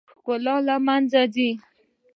ښکلا 0.13 0.55
له 0.67 0.75
منځه 0.85 1.21
ځي. 1.33 1.49